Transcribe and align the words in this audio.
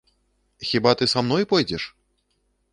Хіба 0.69 0.93
ты 1.03 1.09
са 1.13 1.25
мной 1.27 1.47
пойдзеш?! 1.55 1.83